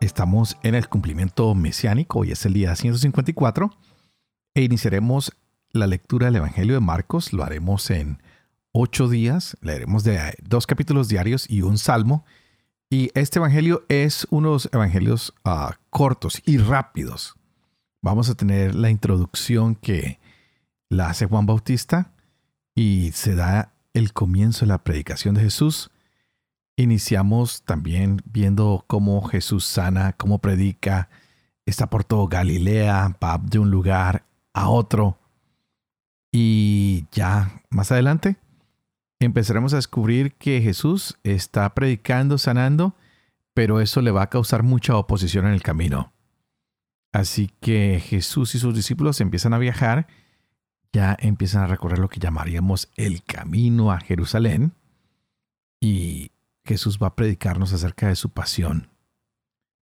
Estamos 0.00 0.56
en 0.62 0.74
el 0.74 0.88
cumplimiento 0.88 1.54
mesiánico, 1.54 2.20
hoy 2.20 2.32
es 2.32 2.46
el 2.46 2.54
día 2.54 2.74
154, 2.74 3.70
e 4.54 4.62
iniciaremos 4.62 5.30
la 5.72 5.86
lectura 5.86 6.26
del 6.26 6.36
Evangelio 6.36 6.72
de 6.72 6.80
Marcos, 6.80 7.34
lo 7.34 7.44
haremos 7.44 7.90
en 7.90 8.22
ocho 8.72 9.08
días, 9.08 9.58
leeremos 9.60 10.02
de 10.02 10.18
dos 10.42 10.66
capítulos 10.66 11.08
diarios 11.08 11.44
y 11.50 11.60
un 11.60 11.76
salmo, 11.76 12.24
y 12.88 13.10
este 13.12 13.40
Evangelio 13.40 13.84
es 13.90 14.26
unos 14.30 14.70
Evangelios 14.72 15.34
uh, 15.44 15.74
cortos 15.90 16.40
y 16.46 16.56
rápidos. 16.56 17.34
Vamos 18.00 18.30
a 18.30 18.34
tener 18.34 18.74
la 18.74 18.88
introducción 18.88 19.74
que 19.74 20.18
la 20.88 21.10
hace 21.10 21.26
Juan 21.26 21.44
Bautista 21.44 22.14
y 22.74 23.10
se 23.12 23.34
da 23.34 23.74
el 23.92 24.14
comienzo 24.14 24.60
de 24.60 24.68
la 24.68 24.82
predicación 24.82 25.34
de 25.34 25.42
Jesús 25.42 25.90
Iniciamos 26.80 27.62
también 27.64 28.22
viendo 28.24 28.84
cómo 28.86 29.20
Jesús 29.28 29.66
sana, 29.66 30.14
cómo 30.14 30.38
predica, 30.38 31.10
está 31.66 31.90
por 31.90 32.04
todo 32.04 32.26
Galilea, 32.26 33.18
va 33.22 33.36
de 33.36 33.58
un 33.58 33.70
lugar 33.70 34.24
a 34.54 34.70
otro. 34.70 35.18
Y 36.32 37.04
ya 37.12 37.62
más 37.68 37.92
adelante 37.92 38.38
empezaremos 39.18 39.74
a 39.74 39.76
descubrir 39.76 40.32
que 40.32 40.62
Jesús 40.62 41.18
está 41.22 41.74
predicando, 41.74 42.38
sanando, 42.38 42.94
pero 43.52 43.82
eso 43.82 44.00
le 44.00 44.10
va 44.10 44.22
a 44.22 44.30
causar 44.30 44.62
mucha 44.62 44.96
oposición 44.96 45.46
en 45.46 45.52
el 45.52 45.62
camino. 45.62 46.14
Así 47.12 47.50
que 47.60 48.02
Jesús 48.02 48.54
y 48.54 48.58
sus 48.58 48.74
discípulos 48.74 49.20
empiezan 49.20 49.52
a 49.52 49.58
viajar, 49.58 50.06
ya 50.94 51.14
empiezan 51.20 51.62
a 51.62 51.66
recorrer 51.66 51.98
lo 51.98 52.08
que 52.08 52.20
llamaríamos 52.20 52.90
el 52.96 53.22
camino 53.22 53.92
a 53.92 54.00
Jerusalén. 54.00 54.72
Y 55.78 56.30
Jesús 56.64 56.98
va 57.02 57.08
a 57.08 57.16
predicarnos 57.16 57.72
acerca 57.72 58.08
de 58.08 58.16
su 58.16 58.30
pasión. 58.30 58.88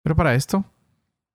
Pero 0.03 0.16
para 0.16 0.36
esto 0.36 0.66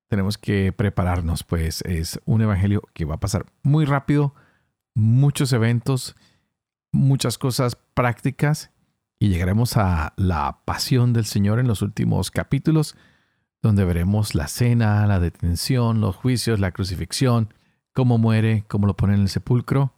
tenemos 0.09 0.39
que 0.39 0.73
prepararnos, 0.73 1.45
pues 1.45 1.83
es 1.83 2.21
un 2.25 2.43
evangelio 2.43 2.83
que 2.95 3.05
va 3.05 3.17
a 3.17 3.21
pasar 3.21 3.47
muy 3.63 3.85
rápido, 3.85 4.35
muchos 4.95 5.53
eventos, 5.53 6.17
muchas 6.93 7.39
cosas 7.39 7.77
prácticas 7.95 8.71
y 9.19 9.29
llegaremos 9.29 9.77
a 9.77 10.13
la 10.17 10.61
pasión 10.65 11.13
del 11.13 11.25
Señor 11.25 11.59
en 11.59 11.69
los 11.69 11.83
últimos 11.83 12.31
capítulos, 12.31 12.97
donde 13.63 13.85
veremos 13.85 14.35
la 14.35 14.49
cena, 14.49 15.07
la 15.07 15.19
detención, 15.19 16.01
los 16.01 16.17
juicios, 16.17 16.61
la 16.61 16.73
crucifixión, 16.73 17.53
cómo 17.93 18.19
muere, 18.19 18.65
cómo 18.69 18.87
lo 18.87 18.97
pone 18.97 19.15
en 19.15 19.23
el 19.23 19.29
sepulcro. 19.29 19.95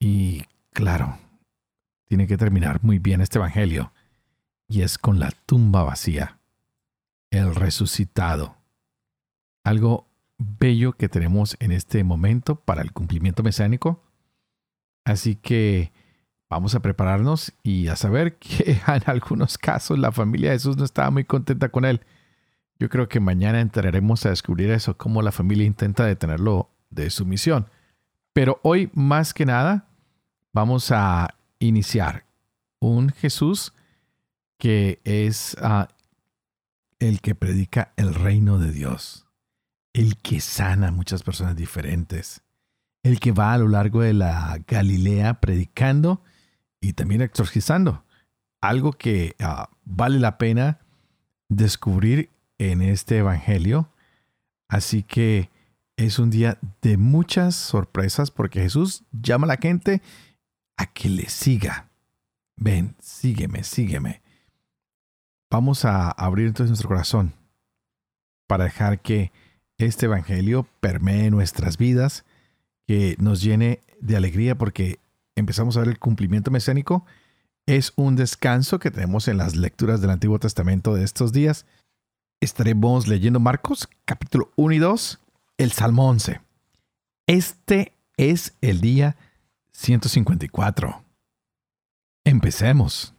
Y 0.00 0.44
claro, 0.72 1.18
tiene 2.06 2.26
que 2.26 2.36
terminar 2.36 2.82
muy 2.82 2.98
bien 2.98 3.20
este 3.20 3.38
Evangelio 3.38 3.92
y 4.68 4.82
es 4.82 4.98
con 4.98 5.18
la 5.18 5.30
tumba 5.46 5.82
vacía, 5.82 6.38
el 7.30 7.54
resucitado. 7.54 8.56
Algo 9.64 10.06
bello 10.38 10.92
que 10.92 11.08
tenemos 11.08 11.56
en 11.58 11.72
este 11.72 12.04
momento 12.04 12.56
para 12.56 12.82
el 12.82 12.92
cumplimiento 12.92 13.42
mesiánico. 13.42 14.04
Así 15.04 15.36
que 15.36 15.92
vamos 16.48 16.74
a 16.74 16.80
prepararnos 16.80 17.52
y 17.62 17.88
a 17.88 17.96
saber 17.96 18.36
que 18.36 18.80
en 18.86 19.02
algunos 19.06 19.58
casos 19.58 19.98
la 19.98 20.12
familia 20.12 20.50
de 20.50 20.56
Jesús 20.56 20.76
no 20.76 20.84
estaba 20.84 21.10
muy 21.10 21.24
contenta 21.24 21.70
con 21.70 21.84
él. 21.84 22.02
Yo 22.78 22.88
creo 22.88 23.08
que 23.08 23.18
mañana 23.18 23.60
entraremos 23.60 24.24
a 24.24 24.30
descubrir 24.30 24.70
eso, 24.70 24.96
cómo 24.96 25.22
la 25.22 25.32
familia 25.32 25.66
intenta 25.66 26.04
detenerlo 26.04 26.70
de 26.90 27.10
su 27.10 27.26
misión. 27.26 27.68
Pero 28.32 28.60
hoy, 28.62 28.88
más 28.94 29.34
que 29.34 29.44
nada, 29.44 29.88
vamos 30.52 30.92
a 30.92 31.34
iniciar 31.58 32.24
un 32.78 33.08
Jesús 33.10 33.72
que 34.58 35.00
es 35.04 35.56
ah, 35.62 35.88
el 36.98 37.20
que 37.20 37.34
predica 37.34 37.92
el 37.96 38.14
reino 38.14 38.58
de 38.58 38.72
Dios, 38.72 39.26
el 39.92 40.16
que 40.16 40.40
sana 40.40 40.88
a 40.88 40.92
muchas 40.92 41.22
personas 41.22 41.56
diferentes, 41.56 42.42
el 43.02 43.20
que 43.20 43.32
va 43.32 43.54
a 43.54 43.58
lo 43.58 43.68
largo 43.68 44.02
de 44.02 44.12
la 44.12 44.60
Galilea 44.66 45.40
predicando 45.40 46.22
y 46.80 46.92
también 46.92 47.22
exorcizando. 47.22 48.04
Algo 48.60 48.92
que 48.92 49.36
ah, 49.40 49.70
vale 49.84 50.18
la 50.18 50.36
pena 50.36 50.80
descubrir 51.48 52.30
en 52.58 52.82
este 52.82 53.18
Evangelio. 53.18 53.90
Así 54.68 55.02
que 55.04 55.50
es 55.96 56.18
un 56.18 56.30
día 56.30 56.58
de 56.82 56.96
muchas 56.96 57.54
sorpresas 57.54 58.30
porque 58.30 58.60
Jesús 58.60 59.04
llama 59.12 59.46
a 59.46 59.48
la 59.48 59.56
gente 59.56 60.02
a 60.76 60.86
que 60.86 61.08
le 61.08 61.28
siga. 61.28 61.88
Ven, 62.56 62.96
sígueme, 63.00 63.62
sígueme. 63.62 64.22
Vamos 65.50 65.84
a 65.84 66.10
abrir 66.10 66.46
entonces 66.46 66.70
nuestro 66.70 66.88
corazón 66.88 67.34
para 68.46 68.64
dejar 68.64 69.00
que 69.00 69.32
este 69.78 70.06
Evangelio 70.06 70.66
permee 70.80 71.30
nuestras 71.30 71.78
vidas, 71.78 72.24
que 72.86 73.16
nos 73.18 73.42
llene 73.42 73.80
de 74.00 74.16
alegría 74.16 74.56
porque 74.58 74.98
empezamos 75.36 75.76
a 75.76 75.80
ver 75.80 75.88
el 75.88 75.98
cumplimiento 75.98 76.50
mesiánico. 76.50 77.06
Es 77.66 77.92
un 77.96 78.16
descanso 78.16 78.78
que 78.78 78.90
tenemos 78.90 79.28
en 79.28 79.38
las 79.38 79.56
lecturas 79.56 80.00
del 80.00 80.10
Antiguo 80.10 80.38
Testamento 80.38 80.94
de 80.94 81.04
estos 81.04 81.32
días. 81.32 81.66
Estaremos 82.40 83.08
leyendo 83.08 83.40
Marcos 83.40 83.88
capítulo 84.04 84.50
1 84.56 84.74
y 84.74 84.78
2, 84.78 85.20
el 85.58 85.72
Salmo 85.72 86.08
11. 86.08 86.40
Este 87.26 87.92
es 88.16 88.54
el 88.60 88.80
día 88.80 89.16
154. 89.72 91.04
Empecemos. 92.24 93.14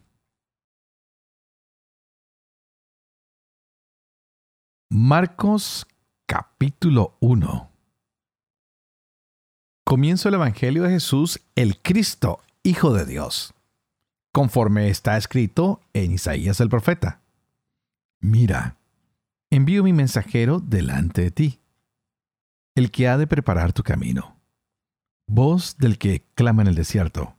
Marcos 4.91 5.85
capítulo 6.25 7.15
1. 7.19 7.71
Comienzo 9.85 10.29
el 10.29 10.33
Evangelio 10.33 10.81
de 10.81 10.89
Jesús, 10.89 11.41
el 11.53 11.79
Cristo, 11.79 12.41
Hijo 12.63 12.91
de 12.91 13.05
Dios, 13.05 13.53
conforme 14.33 14.89
está 14.89 15.15
escrito 15.15 15.79
en 15.93 16.11
Isaías 16.11 16.59
el 16.59 16.69
profeta. 16.69 17.21
Mira, 18.19 18.77
envío 19.51 19.83
mi 19.83 19.93
mensajero 19.93 20.59
delante 20.59 21.21
de 21.21 21.29
ti, 21.29 21.59
el 22.73 22.89
que 22.89 23.07
ha 23.07 23.19
de 23.19 23.27
preparar 23.27 23.73
tu 23.73 23.83
camino. 23.83 24.37
Voz 25.27 25.77
del 25.77 25.99
que 25.99 26.23
clama 26.33 26.63
en 26.63 26.69
el 26.69 26.75
desierto. 26.75 27.35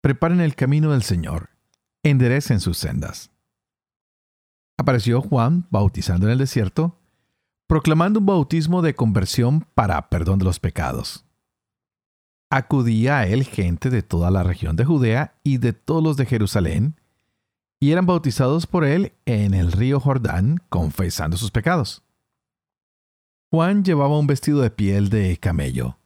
Preparen 0.00 0.40
el 0.40 0.54
camino 0.54 0.92
del 0.92 1.02
Señor, 1.02 1.50
enderecen 2.02 2.58
sus 2.58 2.78
sendas 2.78 3.30
apareció 4.80 5.20
Juan 5.20 5.66
bautizando 5.70 6.26
en 6.26 6.32
el 6.32 6.38
desierto, 6.38 6.98
proclamando 7.66 8.18
un 8.20 8.26
bautismo 8.26 8.80
de 8.80 8.94
conversión 8.94 9.66
para 9.74 10.08
perdón 10.08 10.38
de 10.38 10.46
los 10.46 10.58
pecados. 10.58 11.26
Acudía 12.50 13.18
a 13.18 13.26
él 13.26 13.44
gente 13.44 13.90
de 13.90 14.02
toda 14.02 14.30
la 14.30 14.42
región 14.42 14.76
de 14.76 14.86
Judea 14.86 15.34
y 15.44 15.58
de 15.58 15.74
todos 15.74 16.02
los 16.02 16.16
de 16.16 16.24
Jerusalén, 16.24 16.96
y 17.78 17.92
eran 17.92 18.06
bautizados 18.06 18.66
por 18.66 18.84
él 18.84 19.12
en 19.26 19.52
el 19.54 19.70
río 19.70 20.00
Jordán, 20.00 20.62
confesando 20.70 21.36
sus 21.36 21.50
pecados. 21.50 22.02
Juan 23.50 23.84
llevaba 23.84 24.18
un 24.18 24.26
vestido 24.26 24.62
de 24.62 24.70
piel 24.70 25.10
de 25.10 25.36
camello, 25.36 25.98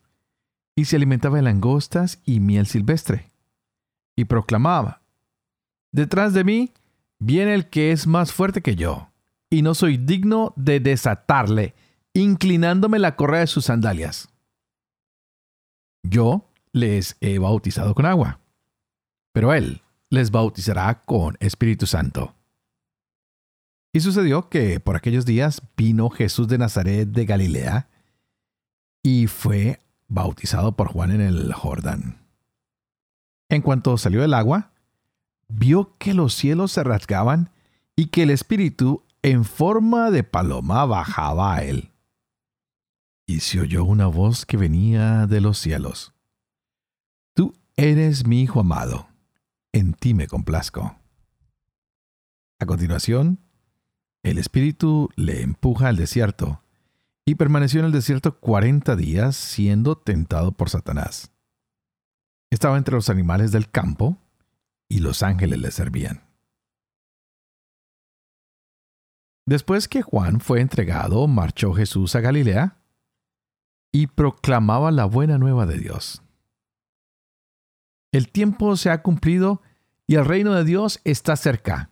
y 0.76 0.87
se 0.87 0.97
alimentaba 0.97 1.37
de 1.37 1.43
langostas 1.43 2.21
y 2.25 2.41
miel 2.41 2.67
silvestre, 2.67 3.31
y 4.17 4.25
proclamaba, 4.25 5.00
Detrás 5.93 6.35
de 6.35 6.43
mí 6.43 6.73
viene 7.19 7.55
el 7.55 7.69
que 7.69 7.93
es 7.93 8.06
más 8.06 8.32
fuerte 8.32 8.62
que 8.62 8.76
yo, 8.76 9.11
y 9.50 9.62
no 9.62 9.75
soy 9.75 9.96
digno 9.96 10.52
de 10.56 10.81
desatarle, 10.81 11.75
inclinándome 12.12 12.99
la 12.99 13.16
correa 13.16 13.40
de 13.40 13.46
sus 13.46 13.66
sandalias. 13.66 14.28
Yo 16.02 16.50
les 16.72 17.16
he 17.20 17.38
bautizado 17.38 17.94
con 17.94 18.06
agua, 18.06 18.40
pero 19.32 19.52
él 19.52 19.82
les 20.11 20.31
bautizará 20.31 21.02
con 21.02 21.37
Espíritu 21.40 21.87
Santo. 21.87 22.34
Y 23.93 24.00
sucedió 24.00 24.49
que 24.49 24.81
por 24.81 24.96
aquellos 24.96 25.25
días 25.25 25.62
vino 25.76 26.11
Jesús 26.11 26.49
de 26.49 26.58
Nazaret 26.58 27.08
de 27.08 27.25
Galilea 27.25 27.88
y 29.02 29.28
fue 29.28 29.81
bautizado 30.08 30.76
por 30.76 30.88
Juan 30.88 31.12
en 31.12 31.20
el 31.20 31.52
Jordán. 31.52 32.19
En 33.49 33.62
cuanto 33.62 33.96
salió 33.96 34.20
del 34.22 34.34
agua, 34.34 34.72
vio 35.56 35.97
que 35.99 36.15
los 36.15 36.35
cielos 36.35 36.73
se 36.73 36.83
rasgaban 36.85 37.51
y 37.97 38.06
que 38.06 38.25
el 38.25 38.31
Espíritu 38.31 39.03
en 39.23 39.45
forma 39.45 40.11
de 40.11 40.25
paloma 40.25 40.85
bajaba 40.85 41.55
a 41.55 41.65
él. 41.65 41.91
y 43.27 43.41
se 43.41 43.61
oyó 43.61 43.85
una 43.85 44.06
voz 44.06 44.45
que 44.45 44.56
venía 44.56 45.27
de 45.27 45.41
los 45.41 45.59
cielos. 45.59 46.12
Tú 47.35 47.55
eres 47.77 48.27
mi 48.27 48.43
Hijo 48.43 48.61
amado, 48.61 49.09
en 49.73 49.95
ti 49.95 50.15
me 50.15 50.27
complazco. 50.27 50.97
A 52.61 52.67
continuación, 52.67 53.41
el 54.23 54.39
Espíritu 54.39 55.09
le 55.17 55.43
empuja 55.43 55.89
al 55.89 55.97
desierto, 55.97 56.62
y 57.27 57.37
permaneció 57.37 57.81
en 57.81 57.87
el 57.87 57.93
desierto 57.93 58.39
cuarenta 58.39 58.97
días 58.97 59.37
siendo 59.37 59.97
tentado 59.97 60.53
por 60.53 60.69
Satanás. 60.69 61.33
Estaba 62.50 62.77
entre 62.77 62.95
los 62.95 63.09
animales 63.09 63.50
del 63.50 63.71
campo, 63.71 64.19
y 64.89 65.01
los 65.01 65.23
ángeles 65.23 65.59
le 65.59 65.71
servían. 65.71 66.23
Después 69.47 69.89
que 69.89 70.03
Juan 70.03 70.41
fue 70.41 70.61
entregado, 70.61 71.27
marchó 71.29 71.75
Jesús 71.75 72.15
a 72.17 72.21
Galilea 72.21 72.79
y 73.93 74.07
proclamaba 74.07 74.91
la 74.91 75.05
buena 75.05 75.39
nueva 75.39 75.67
de 75.67 75.79
Dios. 75.79 76.23
El 78.13 78.31
tiempo 78.31 78.77
se 78.77 78.91
ha 78.91 79.03
cumplido 79.03 79.61
y 80.07 80.15
el 80.15 80.25
reino 80.25 80.55
de 80.55 80.65
Dios 80.65 81.01
está 81.05 81.37
cerca. 81.37 81.91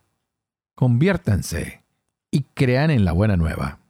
Conviértanse 0.75 1.85
y 2.31 2.45
crean 2.55 2.91
en 2.91 3.05
la 3.05 3.13
buena 3.13 3.37
nueva. 3.37 3.81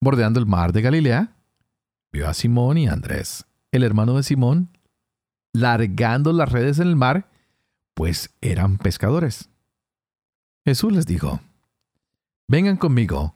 Bordeando 0.00 0.38
el 0.38 0.46
mar 0.46 0.72
de 0.72 0.82
Galilea, 0.82 1.36
vio 2.12 2.28
a 2.28 2.34
Simón 2.34 2.78
y 2.78 2.88
Andrés, 2.88 3.46
el 3.72 3.82
hermano 3.82 4.14
de 4.14 4.22
Simón, 4.22 4.77
largando 5.52 6.32
las 6.32 6.50
redes 6.50 6.78
en 6.78 6.88
el 6.88 6.96
mar, 6.96 7.28
pues 7.94 8.34
eran 8.40 8.78
pescadores. 8.78 9.50
Jesús 10.64 10.92
les 10.92 11.06
dijo, 11.06 11.40
Vengan 12.48 12.76
conmigo 12.76 13.34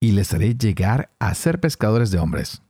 y 0.00 0.12
les 0.12 0.34
haré 0.34 0.54
llegar 0.54 1.10
a 1.18 1.34
ser 1.34 1.60
pescadores 1.60 2.10
de 2.10 2.18
hombres. 2.18 2.62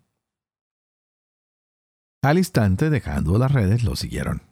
Al 2.23 2.39
instante, 2.39 2.91
dejando 2.91 3.37
las 3.39 3.53
redes, 3.53 3.85
lo 3.85 3.97
siguieron. 3.97 4.43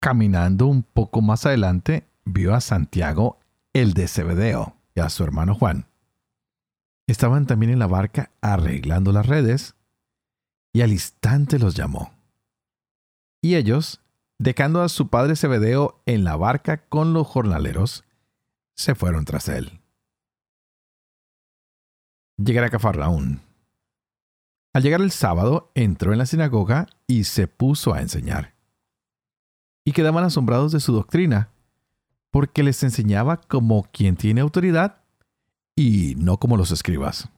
Caminando 0.00 0.66
un 0.66 0.82
poco 0.82 1.20
más 1.20 1.44
adelante, 1.46 2.08
vio 2.24 2.54
a 2.54 2.60
Santiago, 2.60 3.38
el 3.72 3.92
de 3.92 4.08
Zebedeo, 4.08 4.76
y 4.94 5.00
a 5.00 5.10
su 5.10 5.24
hermano 5.24 5.54
Juan. 5.54 5.86
Estaban 7.06 7.46
también 7.46 7.72
en 7.72 7.80
la 7.80 7.86
barca 7.86 8.30
arreglando 8.40 9.12
las 9.12 9.26
redes, 9.26 9.74
y 10.72 10.80
al 10.80 10.92
instante 10.92 11.58
los 11.58 11.74
llamó. 11.74 12.13
Y 13.44 13.56
ellos, 13.56 14.00
dejando 14.38 14.80
a 14.80 14.88
su 14.88 15.08
padre 15.08 15.36
Zebedeo 15.36 16.00
en 16.06 16.24
la 16.24 16.34
barca 16.34 16.78
con 16.88 17.12
los 17.12 17.26
jornaleros, 17.26 18.02
se 18.74 18.94
fueron 18.94 19.26
tras 19.26 19.48
él 19.48 19.82
llegar 22.38 22.64
a 22.64 22.70
Cafarnaún. 22.70 23.42
Al 24.72 24.82
llegar 24.82 25.02
el 25.02 25.10
sábado, 25.10 25.70
entró 25.74 26.12
en 26.12 26.18
la 26.18 26.24
sinagoga 26.24 26.86
y 27.06 27.24
se 27.24 27.46
puso 27.46 27.92
a 27.92 28.00
enseñar. 28.00 28.54
Y 29.84 29.92
quedaban 29.92 30.24
asombrados 30.24 30.72
de 30.72 30.80
su 30.80 30.94
doctrina, 30.94 31.50
porque 32.30 32.62
les 32.62 32.82
enseñaba 32.82 33.42
como 33.42 33.82
quien 33.92 34.16
tiene 34.16 34.40
autoridad 34.40 35.02
y 35.76 36.14
no 36.16 36.38
como 36.38 36.56
los 36.56 36.70
escribas. 36.70 37.28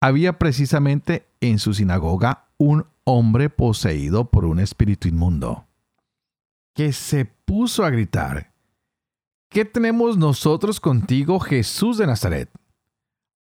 Había 0.00 0.38
precisamente 0.38 1.26
en 1.40 1.58
su 1.58 1.74
sinagoga 1.74 2.48
un 2.58 2.86
hombre 3.04 3.50
poseído 3.50 4.30
por 4.30 4.44
un 4.44 4.58
espíritu 4.60 5.08
inmundo, 5.08 5.66
que 6.74 6.92
se 6.92 7.24
puso 7.24 7.84
a 7.84 7.90
gritar, 7.90 8.52
¿Qué 9.48 9.64
tenemos 9.64 10.18
nosotros 10.18 10.80
contigo, 10.80 11.40
Jesús 11.40 11.98
de 11.98 12.06
Nazaret? 12.06 12.50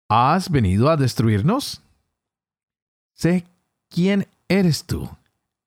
¿Has 0.08 0.50
venido 0.50 0.90
a 0.90 0.98
destruirnos? 0.98 1.82
Sé 3.14 3.46
quién 3.90 4.28
eres 4.48 4.86
tú, 4.86 5.10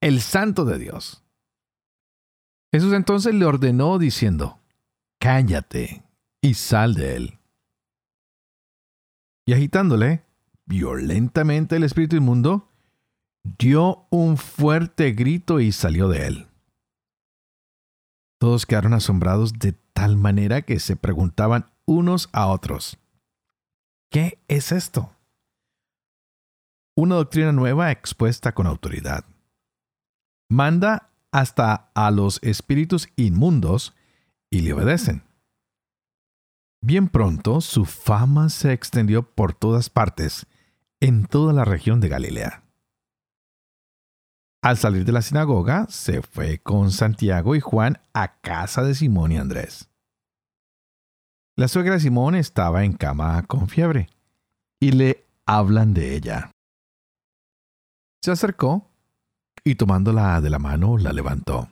el 0.01 0.21
santo 0.21 0.65
de 0.65 0.79
Dios. 0.79 1.23
Jesús 2.73 2.93
entonces 2.93 3.35
le 3.35 3.45
ordenó 3.45 3.99
diciendo, 3.99 4.59
Cállate 5.19 6.03
y 6.41 6.55
sal 6.55 6.95
de 6.95 7.17
él. 7.17 7.39
Y 9.45 9.55
agitándole 9.55 10.23
violentamente 10.69 11.77
el 11.77 11.83
espíritu 11.83 12.17
inmundo, 12.17 12.69
dio 13.59 14.07
un 14.11 14.37
fuerte 14.37 15.13
grito 15.13 15.61
y 15.61 15.73
salió 15.73 16.09
de 16.09 16.27
él. 16.27 16.47
Todos 18.39 18.67
quedaron 18.67 18.95
asombrados 18.95 19.59
de 19.59 19.73
tal 19.93 20.17
manera 20.17 20.63
que 20.63 20.79
se 20.79 20.95
preguntaban 20.95 21.67
unos 21.87 22.29
a 22.33 22.47
otros, 22.47 22.99
¿Qué 24.11 24.39
es 24.49 24.73
esto? 24.73 25.15
Una 26.97 27.17
doctrina 27.17 27.53
nueva 27.53 27.91
expuesta 27.91 28.53
con 28.53 28.67
autoridad. 28.67 29.25
Manda 30.49 31.11
hasta 31.31 31.91
a 31.95 32.11
los 32.11 32.43
espíritus 32.43 33.09
inmundos 33.17 33.95
y 34.51 34.61
le 34.61 34.73
obedecen. 34.73 35.25
Bien 36.81 37.09
pronto 37.09 37.61
su 37.61 37.85
fama 37.85 38.49
se 38.49 38.73
extendió 38.73 39.31
por 39.31 39.53
todas 39.53 39.91
partes, 39.91 40.47
en 41.01 41.27
toda 41.27 41.53
la 41.53 41.65
región 41.65 42.01
de 42.01 42.09
Galilea. 42.09 42.65
Al 44.63 44.77
salir 44.77 45.05
de 45.05 45.13
la 45.13 45.23
sinagoga, 45.23 45.87
se 45.89 46.23
fue 46.23 46.59
con 46.59 46.91
Santiago 46.91 47.55
y 47.55 47.61
Juan 47.61 48.01
a 48.13 48.41
casa 48.41 48.83
de 48.83 48.95
Simón 48.95 49.33
y 49.33 49.39
Andrés. 49.39 49.89
La 51.57 51.69
suegra 51.69 51.95
de 51.95 52.01
Simón 52.01 52.35
estaba 52.35 52.85
en 52.85 52.93
cama 52.93 53.43
con 53.45 53.69
fiebre 53.69 54.11
y 54.81 54.93
le 54.93 55.27
hablan 55.47 55.95
de 55.95 56.17
ella. 56.17 56.51
Se 58.23 58.33
acercó 58.33 58.91
y 59.65 59.77
tomándola 59.77 60.41
de 60.41 60.51
la 60.51 60.59
mano 60.59 60.99
la 60.99 61.13
levantó. 61.13 61.69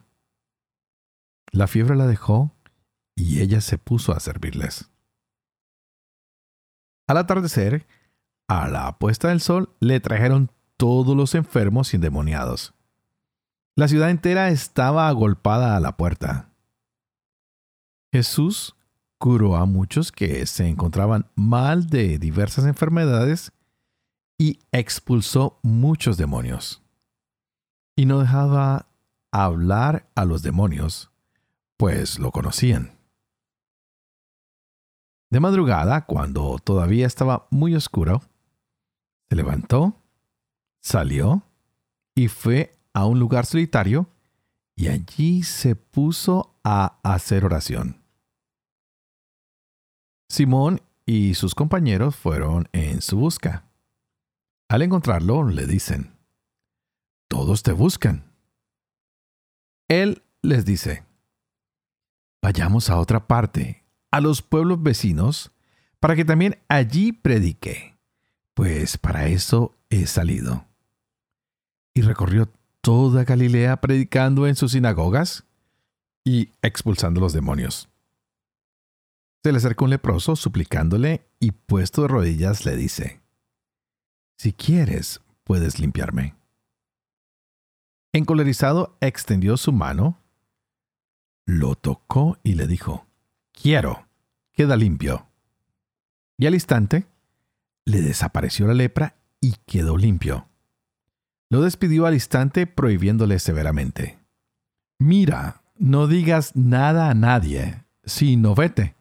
La 1.51 1.67
fiebre 1.67 1.97
la 1.97 2.07
dejó 2.07 2.53
y 3.17 3.41
ella 3.41 3.61
se 3.61 3.79
puso 3.79 4.13
a 4.13 4.21
servirles. 4.21 4.91
Al 7.09 7.19
atardecer, 7.19 7.87
a 8.49 8.69
la 8.69 8.99
puesta 8.99 9.29
del 9.29 9.41
sol, 9.41 9.75
le 9.81 10.01
trajeron 10.01 10.51
todos 10.77 11.17
los 11.17 11.35
enfermos 11.35 11.93
y 11.93 11.97
endemoniados. 11.97 12.75
La 13.77 13.89
ciudad 13.89 14.11
entera 14.11 14.49
estaba 14.49 15.09
agolpada 15.09 15.77
a 15.77 15.81
la 15.81 15.97
puerta. 15.97 16.51
Jesús 18.13 18.77
curó 19.19 19.57
a 19.57 19.67
muchos 19.67 20.13
que 20.13 20.47
se 20.47 20.69
encontraban 20.69 21.27
mal 21.35 21.89
de 21.89 22.19
diversas 22.19 22.65
enfermedades 22.65 23.53
y 24.39 24.61
expulsó 24.73 25.59
muchos 25.63 26.17
demonios. 26.17 26.83
Y 27.97 28.07
no 28.07 28.21
dejaba 28.21 28.89
hablar 29.33 30.09
a 30.15 30.25
los 30.25 30.43
demonios, 30.43 31.11
pues 31.77 32.19
lo 32.19 32.31
conocían. 32.31 32.97
De 35.31 35.41
madrugada, 35.41 36.07
cuando 36.07 36.59
todavía 36.63 37.07
estaba 37.07 37.49
muy 37.51 37.75
oscuro, 37.75 38.23
se 39.29 39.37
levantó, 39.37 40.03
salió 40.83 41.43
y 42.15 42.29
fue 42.29 42.79
a 42.93 43.07
un 43.07 43.19
lugar 43.19 43.47
solitario 43.47 44.09
y 44.77 44.89
allí 44.89 45.43
se 45.43 45.75
puso 45.75 46.59
a 46.63 46.99
hacer 47.03 47.45
oración. 47.45 48.03
Simón 50.29 50.83
y 51.07 51.35
sus 51.35 51.55
compañeros 51.55 52.17
fueron 52.17 52.69
en 52.73 53.01
su 53.01 53.17
busca. 53.17 53.65
Al 54.69 54.83
encontrarlo, 54.83 55.45
le 55.45 55.67
dicen, 55.67 56.17
Todos 57.29 57.63
te 57.63 57.73
buscan. 57.73 58.33
Él 59.89 60.23
les 60.43 60.65
dice, 60.65 61.05
Vayamos 62.43 62.91
a 62.91 62.99
otra 62.99 63.27
parte, 63.27 63.85
a 64.11 64.21
los 64.21 64.43
pueblos 64.43 64.83
vecinos, 64.83 65.53
para 66.01 66.17
que 66.17 66.25
también 66.25 66.59
allí 66.69 67.13
predique, 67.13 67.96
pues 68.57 68.97
para 68.97 69.29
eso 69.29 69.75
he 69.91 70.07
salido. 70.07 70.65
Y 71.95 72.01
recorrió 72.01 72.51
toda 72.81 73.25
Galilea 73.25 73.83
predicando 73.83 74.47
en 74.47 74.57
sus 74.57 74.73
sinagogas 74.73 75.45
y 76.25 76.53
expulsando 76.63 77.21
los 77.21 77.35
demonios. 77.35 77.91
Se 79.45 79.53
le 79.53 79.59
acerca 79.59 79.85
un 79.85 79.91
leproso 79.91 80.37
suplicándole 80.37 81.29
y 81.39 81.51
puesto 81.51 82.01
de 82.03 82.09
rodillas 82.09 82.65
le 82.65 82.77
dice, 82.77 83.21
Si 84.39 84.55
quieres, 84.55 85.21
puedes 85.45 85.79
limpiarme. 85.79 86.35
Encolerizado 88.15 88.97
extendió 89.03 89.59
su 89.59 89.73
mano, 89.73 90.19
lo 91.45 91.75
tocó 91.75 92.39
y 92.43 92.55
le 92.55 92.67
dijo, 92.67 93.07
Quiero, 93.53 94.09
queda 94.53 94.77
limpio. 94.77 95.29
Y 96.39 96.47
al 96.47 96.55
instante, 96.55 97.07
le 97.87 98.03
desapareció 98.03 98.67
la 98.67 98.75
lepra 98.75 99.17
y 99.41 99.55
quedó 99.65 99.97
limpio. 99.97 100.49
Lo 101.49 101.63
despidió 101.63 102.05
al 102.05 102.15
instante 102.15 102.67
prohibiéndole 102.67 103.39
severamente, 103.39 104.19
Mira, 104.99 105.63
no 105.79 106.07
digas 106.07 106.57
nada 106.57 107.09
a 107.09 107.15
nadie, 107.15 107.85
sino 108.05 108.55
vete 108.55 108.97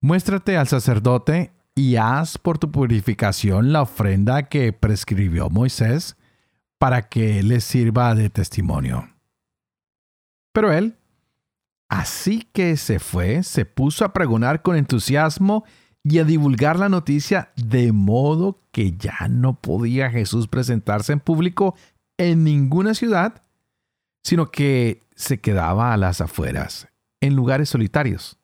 Muéstrate 0.00 0.56
al 0.56 0.68
sacerdote 0.68 1.52
y 1.74 1.96
haz 1.96 2.38
por 2.38 2.58
tu 2.58 2.70
purificación 2.70 3.72
la 3.72 3.82
ofrenda 3.82 4.44
que 4.44 4.72
prescribió 4.72 5.50
Moisés 5.50 6.16
para 6.78 7.08
que 7.08 7.42
les 7.42 7.64
sirva 7.64 8.14
de 8.14 8.30
testimonio. 8.30 9.08
Pero 10.52 10.72
él, 10.72 10.96
así 11.88 12.48
que 12.52 12.76
se 12.76 13.00
fue, 13.00 13.42
se 13.42 13.64
puso 13.64 14.04
a 14.04 14.12
pregonar 14.12 14.62
con 14.62 14.76
entusiasmo 14.76 15.64
y 16.10 16.20
a 16.20 16.24
divulgar 16.24 16.78
la 16.78 16.88
noticia 16.88 17.52
de 17.56 17.92
modo 17.92 18.62
que 18.72 18.96
ya 18.96 19.28
no 19.28 19.60
podía 19.60 20.10
Jesús 20.10 20.48
presentarse 20.48 21.12
en 21.12 21.20
público 21.20 21.74
en 22.16 22.44
ninguna 22.44 22.94
ciudad, 22.94 23.42
sino 24.22 24.50
que 24.50 25.02
se 25.14 25.40
quedaba 25.40 25.92
a 25.92 25.98
las 25.98 26.22
afueras, 26.22 26.88
en 27.20 27.36
lugares 27.36 27.68
solitarios, 27.68 28.38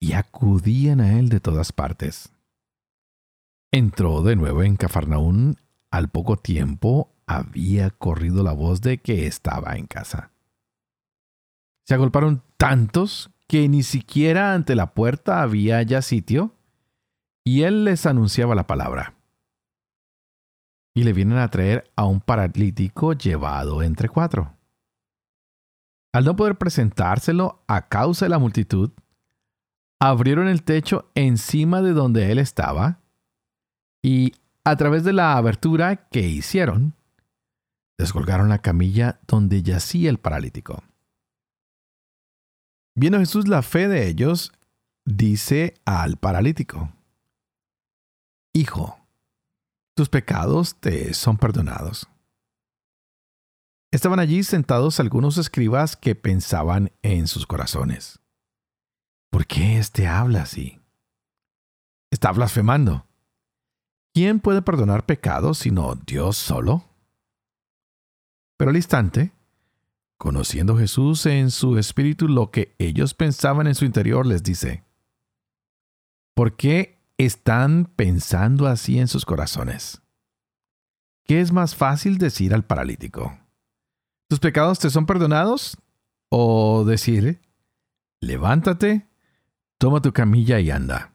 y 0.00 0.14
acudían 0.14 1.00
a 1.00 1.18
él 1.18 1.28
de 1.28 1.38
todas 1.38 1.72
partes. 1.72 2.30
Entró 3.70 4.22
de 4.22 4.34
nuevo 4.34 4.62
en 4.62 4.76
Cafarnaún. 4.76 5.58
Al 5.90 6.08
poco 6.08 6.36
tiempo 6.36 7.12
había 7.26 7.90
corrido 7.90 8.42
la 8.42 8.52
voz 8.52 8.80
de 8.80 8.98
que 8.98 9.26
estaba 9.26 9.76
en 9.76 9.86
casa. 9.86 10.32
Se 11.84 11.94
agolparon 11.94 12.42
tantos 12.56 13.30
que 13.46 13.68
ni 13.68 13.84
siquiera 13.84 14.54
ante 14.54 14.74
la 14.74 14.94
puerta 14.94 15.42
había 15.42 15.80
ya 15.82 16.02
sitio, 16.02 16.55
y 17.46 17.62
él 17.62 17.84
les 17.84 18.06
anunciaba 18.06 18.56
la 18.56 18.66
palabra. 18.66 19.14
Y 20.96 21.04
le 21.04 21.12
vienen 21.12 21.38
a 21.38 21.48
traer 21.48 21.88
a 21.94 22.04
un 22.04 22.20
paralítico 22.20 23.12
llevado 23.12 23.82
entre 23.84 24.08
cuatro. 24.08 24.52
Al 26.12 26.24
no 26.24 26.34
poder 26.34 26.58
presentárselo 26.58 27.62
a 27.68 27.88
causa 27.88 28.24
de 28.24 28.30
la 28.30 28.40
multitud, 28.40 28.90
abrieron 30.00 30.48
el 30.48 30.64
techo 30.64 31.08
encima 31.14 31.82
de 31.82 31.92
donde 31.92 32.32
él 32.32 32.40
estaba 32.40 32.98
y 34.02 34.32
a 34.64 34.74
través 34.74 35.04
de 35.04 35.12
la 35.12 35.36
abertura 35.36 36.08
que 36.08 36.22
hicieron, 36.22 36.94
descolgaron 37.96 38.48
la 38.48 38.58
camilla 38.58 39.20
donde 39.28 39.62
yacía 39.62 40.10
el 40.10 40.18
paralítico. 40.18 40.82
Viendo 42.96 43.20
Jesús 43.20 43.46
la 43.46 43.62
fe 43.62 43.86
de 43.86 44.08
ellos, 44.08 44.52
dice 45.04 45.74
al 45.84 46.16
paralítico, 46.16 46.95
Hijo, 48.56 48.98
tus 49.94 50.08
pecados 50.08 50.76
te 50.76 51.12
son 51.12 51.36
perdonados. 51.36 52.08
Estaban 53.92 54.18
allí 54.18 54.44
sentados 54.44 54.98
algunos 54.98 55.36
escribas 55.36 55.94
que 55.94 56.14
pensaban 56.14 56.90
en 57.02 57.26
sus 57.26 57.46
corazones. 57.46 58.18
¿Por 59.30 59.46
qué 59.46 59.76
éste 59.76 60.06
habla 60.06 60.40
así? 60.40 60.80
Está 62.10 62.32
blasfemando. 62.32 63.04
¿Quién 64.14 64.40
puede 64.40 64.62
perdonar 64.62 65.04
pecados 65.04 65.58
sino 65.58 65.94
Dios 65.94 66.38
solo? 66.38 66.82
Pero 68.56 68.70
al 68.70 68.76
instante, 68.76 69.32
conociendo 70.16 70.78
Jesús 70.78 71.26
en 71.26 71.50
su 71.50 71.76
espíritu 71.76 72.26
lo 72.26 72.50
que 72.50 72.74
ellos 72.78 73.12
pensaban 73.12 73.66
en 73.66 73.74
su 73.74 73.84
interior, 73.84 74.24
les 74.24 74.42
dice, 74.42 74.82
¿por 76.34 76.56
qué 76.56 76.95
están 77.18 77.86
pensando 77.96 78.66
así 78.66 78.98
en 78.98 79.08
sus 79.08 79.24
corazones? 79.24 80.02
¿Qué 81.24 81.40
es 81.40 81.52
más 81.52 81.74
fácil 81.74 82.18
decir 82.18 82.54
al 82.54 82.64
paralítico? 82.64 83.38
¿Tus 84.28 84.38
pecados 84.38 84.78
te 84.78 84.90
son 84.90 85.06
perdonados? 85.06 85.78
¿O 86.28 86.84
decir, 86.84 87.40
levántate, 88.20 89.08
toma 89.78 90.02
tu 90.02 90.12
camilla 90.12 90.60
y 90.60 90.70
anda? 90.70 91.14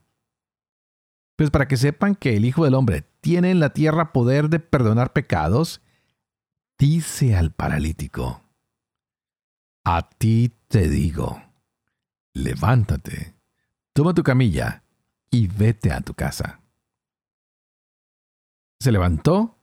Pues 1.37 1.49
para 1.49 1.67
que 1.67 1.77
sepan 1.77 2.15
que 2.15 2.35
el 2.35 2.45
Hijo 2.45 2.65
del 2.65 2.75
Hombre 2.75 3.05
tiene 3.21 3.51
en 3.51 3.59
la 3.59 3.71
tierra 3.71 4.11
poder 4.11 4.49
de 4.49 4.59
perdonar 4.59 5.13
pecados, 5.13 5.81
dice 6.77 7.35
al 7.35 7.51
paralítico, 7.51 8.43
a 9.83 10.09
ti 10.09 10.53
te 10.67 10.89
digo, 10.89 11.41
levántate, 12.33 13.35
toma 13.93 14.13
tu 14.13 14.23
camilla 14.23 14.83
y 15.31 15.47
vete 15.47 15.91
a 15.91 16.01
tu 16.01 16.13
casa. 16.13 16.59
Se 18.79 18.91
levantó 18.91 19.57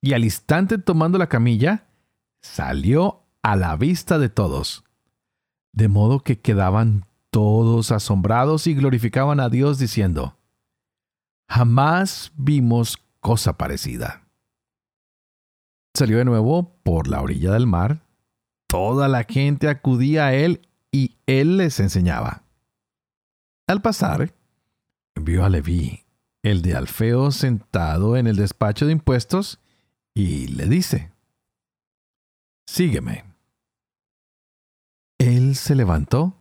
y 0.00 0.12
al 0.12 0.24
instante 0.24 0.78
tomando 0.78 1.18
la 1.18 1.28
camilla, 1.28 1.86
salió 2.42 3.24
a 3.42 3.56
la 3.56 3.76
vista 3.76 4.18
de 4.18 4.28
todos, 4.28 4.84
de 5.72 5.88
modo 5.88 6.20
que 6.20 6.40
quedaban 6.40 7.06
todos 7.30 7.90
asombrados 7.90 8.66
y 8.66 8.74
glorificaban 8.74 9.40
a 9.40 9.48
Dios 9.48 9.78
diciendo, 9.78 10.36
jamás 11.48 12.32
vimos 12.36 12.98
cosa 13.20 13.56
parecida. 13.56 14.28
Salió 15.94 16.18
de 16.18 16.24
nuevo 16.24 16.76
por 16.82 17.08
la 17.08 17.22
orilla 17.22 17.52
del 17.52 17.66
mar, 17.66 18.06
toda 18.68 19.08
la 19.08 19.24
gente 19.24 19.68
acudía 19.68 20.26
a 20.26 20.34
él 20.34 20.68
y 20.92 21.16
él 21.26 21.56
les 21.56 21.80
enseñaba. 21.80 22.42
Al 23.66 23.82
pasar, 23.82 24.35
vio 25.20 25.44
a 25.44 25.48
Leví, 25.48 26.04
el 26.42 26.62
de 26.62 26.74
Alfeo, 26.74 27.30
sentado 27.30 28.16
en 28.16 28.26
el 28.26 28.36
despacho 28.36 28.86
de 28.86 28.92
impuestos, 28.92 29.60
y 30.14 30.46
le 30.48 30.66
dice, 30.66 31.12
Sígueme. 32.66 33.24
Él 35.18 35.56
se 35.56 35.74
levantó 35.74 36.36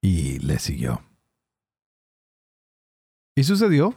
y 0.00 0.38
le 0.38 0.58
siguió. 0.58 1.02
Y 3.36 3.44
sucedió 3.44 3.96